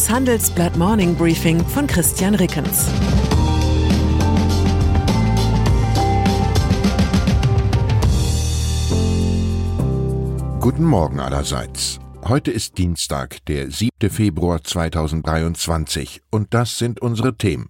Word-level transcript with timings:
Das 0.00 0.08
Handelsblatt 0.08 0.78
Morning 0.78 1.14
Briefing 1.14 1.62
von 1.62 1.86
Christian 1.86 2.34
Rickens. 2.34 2.88
Guten 10.58 10.84
Morgen 10.84 11.20
allerseits. 11.20 11.98
Heute 12.24 12.50
ist 12.50 12.78
Dienstag, 12.78 13.44
der 13.44 13.70
7. 13.70 13.90
Februar 14.08 14.64
2023 14.64 16.22
und 16.30 16.54
das 16.54 16.78
sind 16.78 17.00
unsere 17.02 17.36
Themen. 17.36 17.68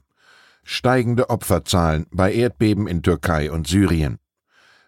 Steigende 0.62 1.30
Opferzahlen 1.30 2.06
bei 2.12 2.32
Erdbeben 2.32 2.86
in 2.86 3.02
Türkei 3.02 3.50
und 3.50 3.66
Syrien. 3.66 4.20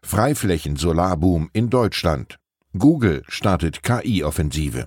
Freiflächen-Solarboom 0.05 1.51
in 1.53 1.71
Deutschland. 1.71 2.39
Google 2.79 3.25
startet 3.27 3.83
KI-Offensive. 3.83 4.87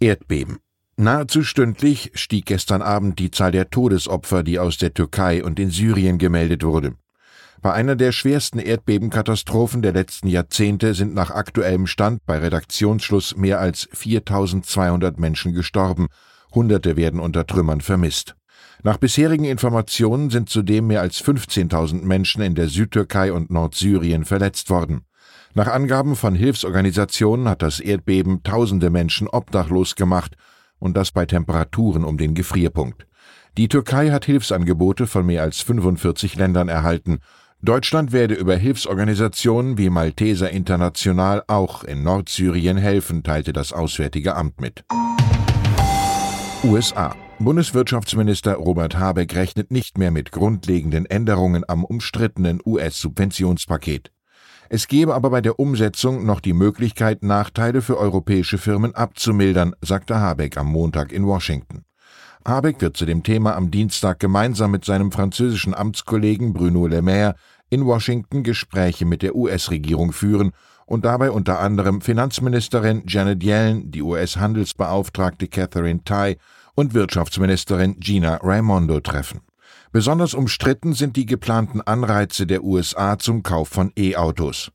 Erdbeben. 0.00 0.58
Nahezu 0.96 1.42
stündlich 1.42 2.12
stieg 2.14 2.46
gestern 2.46 2.82
Abend 2.82 3.18
die 3.18 3.30
Zahl 3.30 3.52
der 3.52 3.70
Todesopfer, 3.70 4.42
die 4.42 4.58
aus 4.58 4.78
der 4.78 4.94
Türkei 4.94 5.42
und 5.42 5.58
in 5.58 5.70
Syrien 5.70 6.18
gemeldet 6.18 6.62
wurde. 6.62 6.94
Bei 7.62 7.74
einer 7.74 7.94
der 7.94 8.12
schwersten 8.12 8.58
Erdbebenkatastrophen 8.58 9.82
der 9.82 9.92
letzten 9.92 10.28
Jahrzehnte 10.28 10.94
sind 10.94 11.12
nach 11.12 11.30
aktuellem 11.30 11.86
Stand 11.86 12.24
bei 12.24 12.38
Redaktionsschluss 12.38 13.36
mehr 13.36 13.60
als 13.60 13.86
4200 13.92 15.18
Menschen 15.18 15.52
gestorben, 15.52 16.08
Hunderte 16.54 16.96
werden 16.96 17.20
unter 17.20 17.46
Trümmern 17.46 17.82
vermisst. 17.82 18.34
Nach 18.82 18.96
bisherigen 18.96 19.44
Informationen 19.44 20.30
sind 20.30 20.48
zudem 20.48 20.86
mehr 20.86 21.02
als 21.02 21.22
15.000 21.22 22.02
Menschen 22.02 22.42
in 22.42 22.54
der 22.54 22.68
Südtürkei 22.68 23.30
und 23.30 23.50
Nordsyrien 23.50 24.24
verletzt 24.24 24.70
worden. 24.70 25.02
Nach 25.52 25.68
Angaben 25.68 26.16
von 26.16 26.34
Hilfsorganisationen 26.34 27.46
hat 27.46 27.60
das 27.60 27.78
Erdbeben 27.78 28.42
tausende 28.42 28.88
Menschen 28.88 29.28
obdachlos 29.28 29.96
gemacht 29.96 30.34
und 30.78 30.96
das 30.96 31.12
bei 31.12 31.26
Temperaturen 31.26 32.04
um 32.04 32.16
den 32.16 32.34
Gefrierpunkt. 32.34 33.06
Die 33.58 33.68
Türkei 33.68 34.10
hat 34.10 34.24
Hilfsangebote 34.24 35.06
von 35.06 35.26
mehr 35.26 35.42
als 35.42 35.60
45 35.60 36.36
Ländern 36.36 36.68
erhalten 36.68 37.18
Deutschland 37.62 38.12
werde 38.12 38.34
über 38.34 38.56
Hilfsorganisationen 38.56 39.76
wie 39.76 39.90
Malteser 39.90 40.50
International 40.50 41.44
auch 41.46 41.84
in 41.84 42.02
Nordsyrien 42.02 42.78
helfen, 42.78 43.22
teilte 43.22 43.52
das 43.52 43.74
Auswärtige 43.74 44.34
Amt 44.34 44.62
mit. 44.62 44.82
USA. 46.64 47.14
Bundeswirtschaftsminister 47.38 48.54
Robert 48.54 48.98
Habeck 48.98 49.34
rechnet 49.34 49.70
nicht 49.70 49.98
mehr 49.98 50.10
mit 50.10 50.32
grundlegenden 50.32 51.04
Änderungen 51.04 51.64
am 51.68 51.84
umstrittenen 51.84 52.60
US-Subventionspaket. 52.64 54.10
Es 54.70 54.88
gebe 54.88 55.14
aber 55.14 55.28
bei 55.28 55.42
der 55.42 55.58
Umsetzung 55.58 56.24
noch 56.24 56.40
die 56.40 56.54
Möglichkeit, 56.54 57.22
Nachteile 57.22 57.82
für 57.82 57.98
europäische 57.98 58.56
Firmen 58.56 58.94
abzumildern, 58.94 59.74
sagte 59.82 60.18
Habeck 60.18 60.56
am 60.56 60.68
Montag 60.68 61.12
in 61.12 61.26
Washington. 61.26 61.84
Habeck 62.46 62.80
wird 62.80 62.96
zu 62.96 63.04
dem 63.04 63.22
Thema 63.22 63.54
am 63.54 63.70
Dienstag 63.70 64.18
gemeinsam 64.18 64.70
mit 64.70 64.84
seinem 64.84 65.12
französischen 65.12 65.74
Amtskollegen 65.74 66.52
Bruno 66.52 66.86
Le 66.86 67.02
Maire 67.02 67.34
in 67.68 67.84
Washington 67.84 68.42
Gespräche 68.42 69.04
mit 69.04 69.22
der 69.22 69.36
US-Regierung 69.36 70.12
führen 70.12 70.52
und 70.86 71.04
dabei 71.04 71.30
unter 71.30 71.60
anderem 71.60 72.00
Finanzministerin 72.00 73.04
Janet 73.06 73.44
Yellen, 73.44 73.90
die 73.90 74.02
US-Handelsbeauftragte 74.02 75.48
Catherine 75.48 76.02
Tai 76.04 76.36
und 76.74 76.94
Wirtschaftsministerin 76.94 78.00
Gina 78.00 78.38
Raimondo 78.42 79.00
treffen. 79.00 79.40
Besonders 79.92 80.34
umstritten 80.34 80.94
sind 80.94 81.16
die 81.16 81.26
geplanten 81.26 81.80
Anreize 81.80 82.46
der 82.46 82.64
USA 82.64 83.18
zum 83.18 83.42
Kauf 83.42 83.68
von 83.68 83.92
E-Autos. 83.96 84.72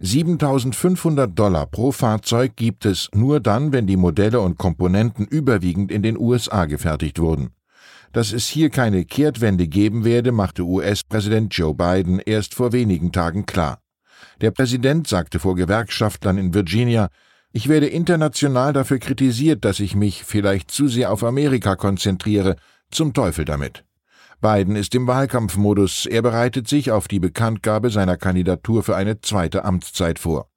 7500 0.00 1.38
Dollar 1.38 1.66
pro 1.66 1.90
Fahrzeug 1.90 2.54
gibt 2.56 2.84
es 2.84 3.08
nur 3.14 3.40
dann, 3.40 3.72
wenn 3.72 3.86
die 3.86 3.96
Modelle 3.96 4.40
und 4.40 4.58
Komponenten 4.58 5.26
überwiegend 5.26 5.90
in 5.90 6.02
den 6.02 6.18
USA 6.18 6.66
gefertigt 6.66 7.18
wurden. 7.18 7.50
Dass 8.12 8.32
es 8.32 8.46
hier 8.46 8.70
keine 8.70 9.04
Kehrtwende 9.04 9.68
geben 9.68 10.04
werde, 10.04 10.32
machte 10.32 10.64
US-Präsident 10.64 11.54
Joe 11.54 11.74
Biden 11.74 12.18
erst 12.18 12.54
vor 12.54 12.72
wenigen 12.72 13.10
Tagen 13.10 13.46
klar. 13.46 13.80
Der 14.42 14.50
Präsident 14.50 15.06
sagte 15.06 15.38
vor 15.38 15.56
Gewerkschaftlern 15.56 16.36
in 16.36 16.52
Virginia, 16.52 17.08
ich 17.52 17.68
werde 17.68 17.86
international 17.86 18.74
dafür 18.74 18.98
kritisiert, 18.98 19.64
dass 19.64 19.80
ich 19.80 19.94
mich 19.94 20.24
vielleicht 20.24 20.70
zu 20.70 20.88
sehr 20.88 21.10
auf 21.10 21.24
Amerika 21.24 21.74
konzentriere. 21.74 22.56
Zum 22.90 23.14
Teufel 23.14 23.46
damit. 23.46 23.85
Biden 24.40 24.76
ist 24.76 24.94
im 24.94 25.06
Wahlkampfmodus. 25.06 26.06
Er 26.06 26.22
bereitet 26.22 26.68
sich 26.68 26.90
auf 26.90 27.08
die 27.08 27.20
Bekanntgabe 27.20 27.90
seiner 27.90 28.16
Kandidatur 28.16 28.82
für 28.82 28.96
eine 28.96 29.20
zweite 29.20 29.64
Amtszeit 29.64 30.18
vor. 30.18 30.48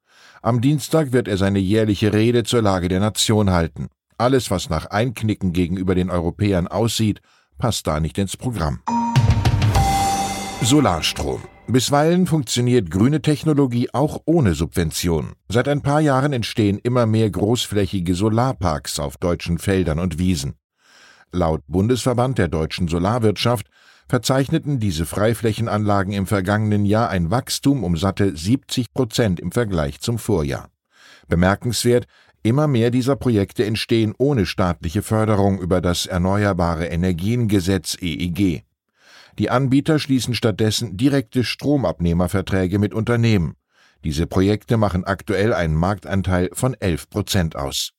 Am 0.42 0.60
Dienstag 0.60 1.12
wird 1.12 1.28
er 1.28 1.36
seine 1.36 1.58
jährliche 1.58 2.12
Rede 2.12 2.44
zur 2.44 2.62
Lage 2.62 2.88
der 2.88 3.00
Nation 3.00 3.50
halten. 3.50 3.88
Alles, 4.18 4.50
was 4.50 4.70
nach 4.70 4.86
Einknicken 4.86 5.52
gegenüber 5.52 5.94
den 5.94 6.10
Europäern 6.10 6.68
aussieht, 6.68 7.20
passt 7.58 7.86
da 7.86 8.00
nicht 8.00 8.18
ins 8.18 8.36
Programm. 8.36 8.80
Solarstrom. 10.62 11.42
Bisweilen 11.66 12.26
funktioniert 12.26 12.90
grüne 12.90 13.22
Technologie 13.22 13.88
auch 13.92 14.22
ohne 14.26 14.54
Subvention. 14.54 15.32
Seit 15.48 15.68
ein 15.68 15.82
paar 15.82 16.00
Jahren 16.00 16.32
entstehen 16.32 16.78
immer 16.78 17.06
mehr 17.06 17.30
großflächige 17.30 18.14
Solarparks 18.14 18.98
auf 18.98 19.16
deutschen 19.16 19.58
Feldern 19.58 19.98
und 19.98 20.18
Wiesen. 20.18 20.54
Laut 21.32 21.62
Bundesverband 21.68 22.38
der 22.38 22.48
deutschen 22.48 22.88
Solarwirtschaft 22.88 23.68
verzeichneten 24.08 24.80
diese 24.80 25.06
Freiflächenanlagen 25.06 26.12
im 26.12 26.26
vergangenen 26.26 26.84
Jahr 26.84 27.08
ein 27.10 27.30
Wachstum 27.30 27.84
um 27.84 27.96
satte 27.96 28.36
70 28.36 28.92
Prozent 28.92 29.38
im 29.38 29.52
Vergleich 29.52 30.00
zum 30.00 30.18
Vorjahr. 30.18 30.68
Bemerkenswert, 31.28 32.06
immer 32.42 32.66
mehr 32.66 32.90
dieser 32.90 33.14
Projekte 33.14 33.64
entstehen 33.64 34.12
ohne 34.18 34.46
staatliche 34.46 35.02
Förderung 35.02 35.60
über 35.60 35.80
das 35.80 36.06
Erneuerbare 36.06 36.86
Energiengesetz 36.86 37.96
EEG. 38.00 38.64
Die 39.38 39.50
Anbieter 39.50 40.00
schließen 40.00 40.34
stattdessen 40.34 40.96
direkte 40.96 41.44
Stromabnehmerverträge 41.44 42.80
mit 42.80 42.92
Unternehmen. 42.92 43.54
Diese 44.02 44.26
Projekte 44.26 44.76
machen 44.76 45.04
aktuell 45.04 45.54
einen 45.54 45.76
Marktanteil 45.76 46.50
von 46.52 46.74
11 46.74 47.08
Prozent 47.08 47.54
aus. 47.54 47.92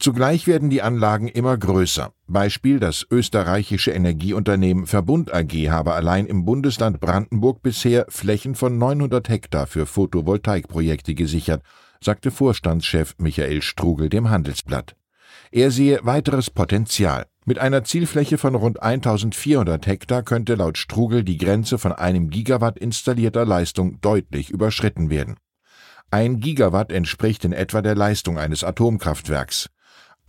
Zugleich 0.00 0.46
werden 0.46 0.70
die 0.70 0.80
Anlagen 0.80 1.28
immer 1.28 1.58
größer. 1.58 2.14
Beispiel 2.26 2.80
das 2.80 3.06
österreichische 3.10 3.90
Energieunternehmen 3.90 4.86
Verbund 4.86 5.30
AG 5.30 5.52
habe 5.68 5.92
allein 5.92 6.24
im 6.24 6.46
Bundesland 6.46 7.00
Brandenburg 7.00 7.62
bisher 7.62 8.06
Flächen 8.08 8.54
von 8.54 8.78
900 8.78 9.28
Hektar 9.28 9.66
für 9.66 9.84
Photovoltaikprojekte 9.84 11.14
gesichert, 11.14 11.62
sagte 12.02 12.30
Vorstandschef 12.30 13.14
Michael 13.18 13.60
Strugel 13.60 14.08
dem 14.08 14.30
Handelsblatt. 14.30 14.96
Er 15.52 15.70
sehe 15.70 16.00
weiteres 16.02 16.48
Potenzial. 16.48 17.26
Mit 17.44 17.58
einer 17.58 17.84
Zielfläche 17.84 18.38
von 18.38 18.54
rund 18.54 18.82
1400 18.82 19.86
Hektar 19.86 20.22
könnte 20.22 20.54
laut 20.54 20.78
Strugel 20.78 21.24
die 21.24 21.36
Grenze 21.36 21.76
von 21.76 21.92
einem 21.92 22.30
Gigawatt 22.30 22.78
installierter 22.78 23.44
Leistung 23.44 24.00
deutlich 24.00 24.48
überschritten 24.48 25.10
werden. 25.10 25.36
Ein 26.10 26.40
Gigawatt 26.40 26.90
entspricht 26.90 27.44
in 27.44 27.52
etwa 27.52 27.82
der 27.82 27.94
Leistung 27.94 28.38
eines 28.38 28.64
Atomkraftwerks. 28.64 29.68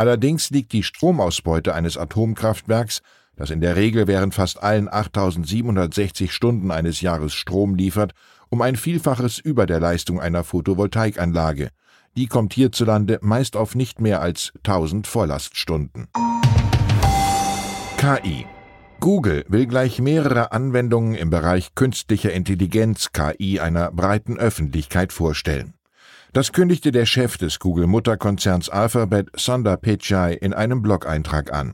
Allerdings 0.02 0.50
liegt 0.50 0.74
die 0.74 0.82
Stromausbeute 0.82 1.76
eines 1.76 1.96
Atomkraftwerks, 1.96 3.04
das 3.36 3.52
in 3.52 3.62
der 3.62 3.76
Regel 3.76 4.08
während 4.08 4.34
fast 4.34 4.64
allen 4.64 4.92
8760 4.92 6.34
Stunden 6.34 6.72
eines 6.72 7.02
Jahres 7.02 7.36
Strom 7.36 7.76
liefert, 7.76 8.14
um 8.50 8.64
ein 8.64 8.78
Vielfaches 8.78 9.38
über 9.38 9.68
der 9.68 9.80
Leistung 9.80 10.20
einer 10.20 10.44
Photovoltaikanlage. 10.44 11.70
Die 12.18 12.26
kommt 12.26 12.56
hierzulande 12.56 13.20
meist 13.22 13.56
auf 13.56 13.76
nicht 13.76 14.02
mehr 14.02 14.22
als 14.22 14.52
1000 14.64 15.06
Vorlaststunden. 15.06 16.08
KI 17.98 18.48
Google 19.00 19.46
will 19.50 19.68
gleich 19.68 20.00
mehrere 20.00 20.52
Anwendungen 20.52 21.14
im 21.14 21.30
Bereich 21.30 21.76
künstlicher 21.76 22.34
Intelligenz 22.34 23.12
KI 23.12 23.60
einer 23.60 23.92
breiten 23.92 24.40
Öffentlichkeit 24.40 25.14
vorstellen. 25.14 25.76
Das 26.34 26.54
kündigte 26.54 26.94
der 26.94 27.06
Chef 27.06 27.38
des 27.38 27.60
Google-Mutterkonzerns 27.60 28.70
Alphabet, 28.70 29.28
Sundar 29.36 29.76
Pichai, 29.76 30.34
in 30.34 30.54
einem 30.54 30.82
Blog-Eintrag 30.82 31.52
an. 31.52 31.74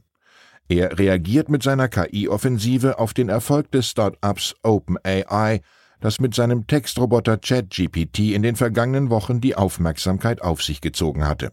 Er 0.67 0.97
reagiert 0.97 1.47
mit 1.47 1.61
seiner 1.61 1.87
KI-Offensive 1.87 2.97
auf 2.97 3.13
den 3.13 3.29
Erfolg 3.29 3.71
des 3.71 3.87
Start-ups 3.87 4.55
OpenAI, 4.63 5.61
das 5.99 6.19
mit 6.19 6.33
seinem 6.33 6.65
Textroboter 6.65 7.37
ChatGPT 7.37 8.33
in 8.33 8.41
den 8.41 8.55
vergangenen 8.55 9.11
Wochen 9.11 9.41
die 9.41 9.55
Aufmerksamkeit 9.55 10.41
auf 10.41 10.63
sich 10.63 10.81
gezogen 10.81 11.27
hatte. 11.27 11.51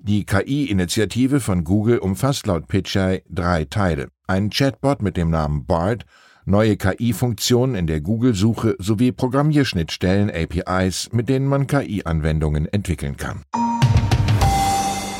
Die 0.00 0.24
KI-Initiative 0.24 1.40
von 1.40 1.64
Google 1.64 1.98
umfasst 1.98 2.46
laut 2.46 2.66
Pitchai 2.66 3.24
drei 3.28 3.66
Teile. 3.66 4.08
Ein 4.26 4.48
Chatbot 4.48 5.02
mit 5.02 5.18
dem 5.18 5.28
Namen 5.28 5.66
BART, 5.66 6.06
neue 6.48 6.76
KI-Funktionen 6.76 7.74
in 7.74 7.86
der 7.86 8.00
Google-Suche 8.00 8.76
sowie 8.78 9.12
Programmierschnittstellen 9.12 10.30
APIs, 10.30 11.10
mit 11.12 11.28
denen 11.28 11.46
man 11.46 11.66
KI-Anwendungen 11.66 12.66
entwickeln 12.66 13.16
kann. 13.16 13.42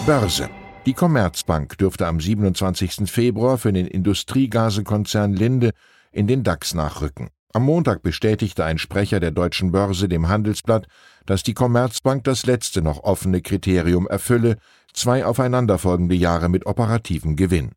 Börse 0.07 0.49
die 0.89 0.95
Commerzbank 0.95 1.77
dürfte 1.77 2.07
am 2.07 2.19
27. 2.19 3.11
Februar 3.11 3.59
für 3.59 3.75
den 3.75 3.87
Industriegasekonzern 3.87 5.35
Linde 5.35 5.73
in 6.13 6.27
den 6.27 6.45
DAX 6.45 6.73
nachrücken. 6.73 7.29
Am 7.53 7.63
Montag 7.63 8.03
bestätigte 8.03 8.65
ein 8.65 8.79
Sprecher 8.79 9.21
der 9.21 9.31
deutschen 9.31 9.71
Börse 9.71 10.09
dem 10.09 10.29
Handelsblatt, 10.29 10.87
dass 11.27 11.43
die 11.43 11.53
Commerzbank 11.53 12.25
das 12.25 12.47
letzte 12.47 12.81
noch 12.81 13.05
offene 13.05 13.43
Kriterium 13.43 14.07
erfülle, 14.07 14.57
zwei 14.95 15.27
aufeinanderfolgende 15.27 16.15
Jahre 16.15 16.49
mit 16.49 16.65
operativem 16.65 17.37
Gewinn. 17.37 17.73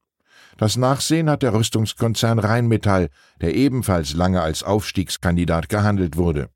Das 0.58 0.78
Nachsehen 0.78 1.30
hat 1.30 1.44
der 1.44 1.54
Rüstungskonzern 1.54 2.40
Rheinmetall, 2.40 3.10
der 3.42 3.56
ebenfalls 3.56 4.14
lange 4.14 4.42
als 4.42 4.64
Aufstiegskandidat 4.64 5.70
gehandelt 5.70 6.18
wurde. 6.18 6.50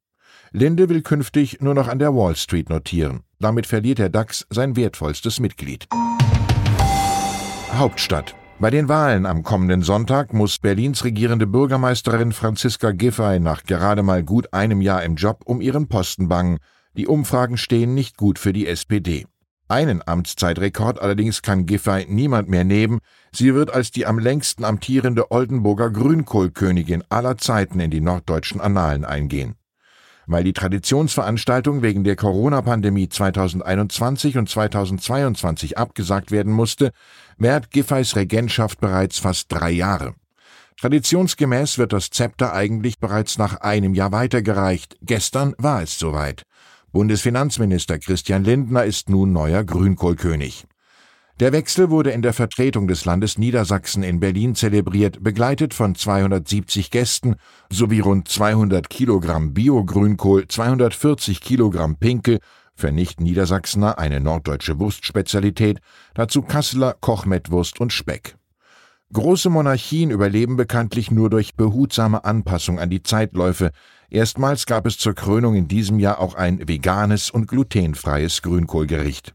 Linde 0.51 0.89
will 0.89 1.01
künftig 1.01 1.59
nur 1.59 1.73
noch 1.73 1.87
an 1.87 1.99
der 1.99 2.15
Wall 2.15 2.35
Street 2.35 2.69
notieren. 2.69 3.23
Damit 3.39 3.67
verliert 3.67 3.99
der 3.99 4.09
DAX 4.09 4.45
sein 4.49 4.75
wertvollstes 4.75 5.39
Mitglied. 5.39 5.87
Hauptstadt. 7.73 8.35
Bei 8.57 8.69
den 8.69 8.87
Wahlen 8.87 9.25
am 9.25 9.43
kommenden 9.43 9.81
Sonntag 9.81 10.31
muss 10.33 10.59
Berlins 10.59 11.03
regierende 11.03 11.45
Bürgermeisterin 11.45 12.31
Franziska 12.31 12.91
Giffey 12.91 13.41
nach 13.41 13.63
gerade 13.63 14.01
mal 14.01 14.23
gut 14.23 14.53
einem 14.53 14.79
Jahr 14.79 15.03
im 15.03 15.15
Job 15.15 15.41
um 15.43 15.59
ihren 15.59 15.89
Posten 15.89 16.29
bangen. 16.29 16.59
Die 16.95 17.07
Umfragen 17.07 17.57
stehen 17.57 17.93
nicht 17.93 18.15
gut 18.15 18.39
für 18.39 18.53
die 18.53 18.65
SPD. 18.65 19.25
Einen 19.67 20.07
Amtszeitrekord 20.07 21.01
allerdings 21.01 21.41
kann 21.41 21.65
Giffey 21.65 22.05
niemand 22.07 22.49
mehr 22.49 22.63
nehmen. 22.63 22.99
Sie 23.31 23.55
wird 23.55 23.73
als 23.73 23.89
die 23.89 24.05
am 24.05 24.19
längsten 24.19 24.63
amtierende 24.63 25.31
Oldenburger 25.31 25.89
Grünkohlkönigin 25.89 27.03
aller 27.09 27.37
Zeiten 27.37 27.79
in 27.79 27.89
die 27.89 28.01
norddeutschen 28.01 28.61
Annalen 28.61 29.05
eingehen. 29.05 29.55
Weil 30.27 30.43
die 30.43 30.53
Traditionsveranstaltung 30.53 31.81
wegen 31.81 32.03
der 32.03 32.15
Corona-Pandemie 32.15 33.09
2021 33.09 34.37
und 34.37 34.49
2022 34.49 35.77
abgesagt 35.79 36.29
werden 36.29 36.53
musste, 36.53 36.91
währt 37.37 37.71
Giffeys 37.71 38.15
Regentschaft 38.15 38.79
bereits 38.79 39.17
fast 39.17 39.51
drei 39.51 39.71
Jahre. 39.71 40.13
Traditionsgemäß 40.79 41.77
wird 41.77 41.93
das 41.93 42.09
Zepter 42.09 42.53
eigentlich 42.53 42.99
bereits 42.99 43.37
nach 43.37 43.61
einem 43.61 43.93
Jahr 43.93 44.11
weitergereicht. 44.11 44.97
Gestern 45.01 45.55
war 45.57 45.81
es 45.81 45.97
soweit. 45.97 46.43
Bundesfinanzminister 46.95 47.99
Christian 47.99 48.45
Lindner 48.45 48.85
ist 48.85 49.09
nun 49.09 49.33
neuer 49.33 49.65
Grünkohlkönig. 49.65 50.65
Der 51.41 51.51
Wechsel 51.51 51.89
wurde 51.89 52.11
in 52.11 52.21
der 52.21 52.31
Vertretung 52.31 52.87
des 52.87 53.03
Landes 53.03 53.37
Niedersachsen 53.37 54.01
in 54.01 54.21
Berlin 54.21 54.55
zelebriert, 54.55 55.21
begleitet 55.21 55.73
von 55.73 55.95
270 55.95 56.91
Gästen 56.91 57.35
sowie 57.69 57.99
rund 57.99 58.29
200 58.29 58.89
Kilogramm 58.89 59.53
Bio-Grünkohl, 59.53 60.47
240 60.47 61.41
Kilogramm 61.41 61.97
Pinkel, 61.97 62.39
für 62.75 62.93
Nicht-Niedersachsener 62.93 63.99
eine 63.99 64.21
norddeutsche 64.21 64.79
Wurstspezialität, 64.79 65.79
dazu 66.13 66.43
Kasseler 66.43 66.95
Kochmettwurst 67.01 67.81
und 67.81 67.91
Speck. 67.91 68.37
Große 69.11 69.49
Monarchien 69.49 70.11
überleben 70.11 70.55
bekanntlich 70.55 71.11
nur 71.11 71.29
durch 71.29 71.55
behutsame 71.55 72.25
Anpassung 72.25 72.79
an 72.79 72.89
die 72.89 73.03
Zeitläufe. 73.03 73.71
Erstmals 74.09 74.65
gab 74.65 74.85
es 74.85 74.97
zur 74.97 75.13
Krönung 75.13 75.55
in 75.55 75.67
diesem 75.67 75.99
Jahr 75.99 76.19
auch 76.19 76.35
ein 76.35 76.67
veganes 76.67 77.31
und 77.31 77.47
glutenfreies 77.47 78.41
Grünkohlgericht. 78.41 79.33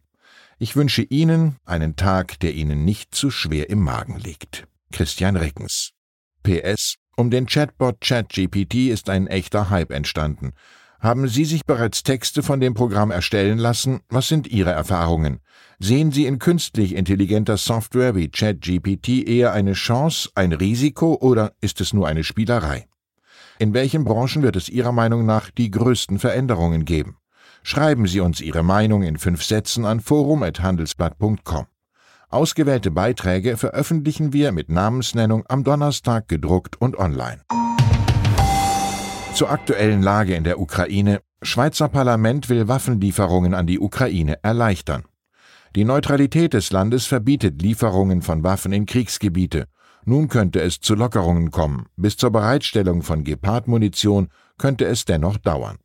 Ich 0.58 0.76
wünsche 0.76 1.02
Ihnen 1.02 1.56
einen 1.64 1.96
Tag, 1.96 2.38
der 2.40 2.54
Ihnen 2.54 2.84
nicht 2.84 3.14
zu 3.14 3.30
schwer 3.30 3.70
im 3.70 3.82
Magen 3.82 4.18
liegt. 4.18 4.66
Christian 4.92 5.36
Reckens. 5.36 5.92
PS. 6.42 6.96
Um 7.16 7.30
den 7.30 7.46
Chatbot 7.46 8.00
ChatGPT 8.00 8.90
ist 8.90 9.10
ein 9.10 9.26
echter 9.26 9.70
Hype 9.70 9.90
entstanden. 9.90 10.52
Haben 11.00 11.28
Sie 11.28 11.46
sich 11.46 11.64
bereits 11.64 12.02
Texte 12.02 12.42
von 12.42 12.60
dem 12.60 12.74
Programm 12.74 13.10
erstellen 13.10 13.58
lassen? 13.58 14.00
Was 14.10 14.28
sind 14.28 14.48
Ihre 14.48 14.70
Erfahrungen? 14.70 15.40
Sehen 15.78 16.12
Sie 16.12 16.26
in 16.26 16.38
künstlich 16.38 16.94
intelligenter 16.94 17.56
Software 17.56 18.14
wie 18.14 18.28
ChatGPT 18.28 19.26
eher 19.26 19.52
eine 19.52 19.72
Chance, 19.72 20.28
ein 20.34 20.52
Risiko 20.52 21.14
oder 21.14 21.54
ist 21.62 21.80
es 21.80 21.94
nur 21.94 22.06
eine 22.06 22.22
Spielerei? 22.22 22.86
In 23.60 23.74
welchen 23.74 24.04
Branchen 24.04 24.42
wird 24.42 24.56
es 24.56 24.70
Ihrer 24.70 24.90
Meinung 24.90 25.26
nach 25.26 25.50
die 25.50 25.70
größten 25.70 26.18
Veränderungen 26.18 26.86
geben? 26.86 27.18
Schreiben 27.62 28.06
Sie 28.06 28.20
uns 28.20 28.40
Ihre 28.40 28.62
Meinung 28.62 29.02
in 29.02 29.18
fünf 29.18 29.44
Sätzen 29.44 29.84
an 29.84 30.00
forum.handelsblatt.com. 30.00 31.66
Ausgewählte 32.30 32.90
Beiträge 32.90 33.58
veröffentlichen 33.58 34.32
wir 34.32 34.52
mit 34.52 34.70
Namensnennung 34.70 35.44
am 35.46 35.62
Donnerstag 35.62 36.26
gedruckt 36.26 36.80
und 36.80 36.98
online. 36.98 37.42
Zur 39.34 39.50
aktuellen 39.50 40.02
Lage 40.02 40.36
in 40.36 40.44
der 40.44 40.58
Ukraine. 40.58 41.20
Schweizer 41.42 41.90
Parlament 41.90 42.48
will 42.48 42.66
Waffenlieferungen 42.66 43.52
an 43.52 43.66
die 43.66 43.78
Ukraine 43.78 44.42
erleichtern. 44.42 45.04
Die 45.76 45.84
Neutralität 45.84 46.54
des 46.54 46.72
Landes 46.72 47.04
verbietet 47.04 47.60
Lieferungen 47.60 48.22
von 48.22 48.42
Waffen 48.42 48.72
in 48.72 48.86
Kriegsgebiete. 48.86 49.66
Nun 50.04 50.28
könnte 50.28 50.60
es 50.60 50.80
zu 50.80 50.94
Lockerungen 50.94 51.50
kommen. 51.50 51.86
Bis 51.96 52.16
zur 52.16 52.30
Bereitstellung 52.30 53.02
von 53.02 53.24
Gepard-Munition 53.24 54.28
könnte 54.58 54.86
es 54.86 55.04
dennoch 55.04 55.36
dauern. 55.36 55.78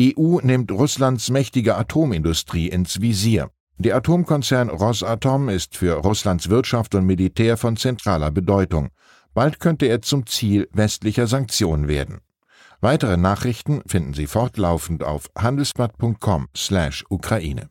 EU 0.00 0.38
nimmt 0.42 0.72
Russlands 0.72 1.30
mächtige 1.30 1.76
Atomindustrie 1.76 2.68
ins 2.68 3.00
Visier. 3.00 3.50
Der 3.78 3.96
Atomkonzern 3.96 4.68
Rosatom 4.68 5.48
ist 5.48 5.76
für 5.76 5.94
Russlands 5.94 6.48
Wirtschaft 6.48 6.94
und 6.94 7.06
Militär 7.06 7.56
von 7.56 7.76
zentraler 7.76 8.30
Bedeutung. 8.30 8.90
Bald 9.34 9.58
könnte 9.58 9.86
er 9.86 10.02
zum 10.02 10.26
Ziel 10.26 10.68
westlicher 10.72 11.26
Sanktionen 11.26 11.88
werden. 11.88 12.20
Weitere 12.80 13.16
Nachrichten 13.16 13.82
finden 13.86 14.14
Sie 14.14 14.26
fortlaufend 14.26 15.02
auf 15.02 15.30
handelsblatt.com/Ukraine. 15.36 17.70